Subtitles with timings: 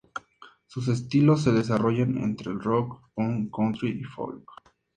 [0.65, 4.49] Sus estilos se desarrollan entre el rock, punk, country y folk.